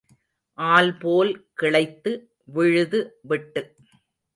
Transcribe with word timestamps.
ஆல்போல் 0.57 1.31
கிளைத்து 1.61 2.13
விழுது 2.45 3.01
விட்டு. 3.21 3.63